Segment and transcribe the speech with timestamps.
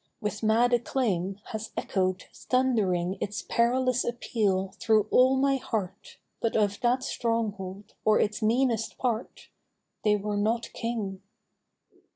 [0.19, 6.79] With mad acclaim, has echo'd, thundering Its perilous appeal through all my heart, But of
[6.81, 9.49] that stronghold, or its meanest part,
[10.03, 11.21] They were not King.